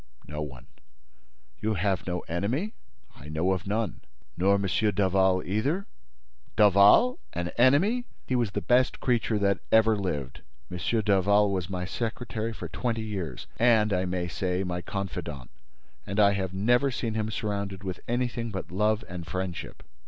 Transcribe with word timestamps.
"No 0.25 0.41
one." 0.41 0.65
"You 1.59 1.75
have 1.75 2.07
no 2.07 2.21
enemy?" 2.21 2.73
"I 3.15 3.29
know 3.29 3.51
of 3.51 3.67
none." 3.67 4.01
"Nor 4.35 4.55
M. 4.55 4.63
Daval 4.95 5.43
either?" 5.45 5.85
"Daval! 6.55 7.19
An 7.33 7.49
enemy? 7.49 8.05
He 8.25 8.35
was 8.35 8.49
the 8.53 8.61
best 8.63 8.99
creature 8.99 9.37
that 9.37 9.59
ever 9.71 9.95
lived. 9.95 10.41
M. 10.71 10.79
Daval 11.05 11.51
was 11.51 11.69
my 11.69 11.85
secretary 11.85 12.51
for 12.51 12.67
twenty 12.67 13.03
years 13.03 13.45
and, 13.59 13.93
I 13.93 14.05
may 14.05 14.27
say, 14.27 14.63
my 14.63 14.81
confidant; 14.81 15.51
and 16.07 16.19
I 16.19 16.31
have 16.31 16.51
never 16.51 16.89
seen 16.89 17.13
him 17.13 17.29
surrounded 17.29 17.83
with 17.83 17.99
anything 18.07 18.49
but 18.49 18.71
love 18.71 19.03
and 19.07 19.27
friendship." 19.27 19.83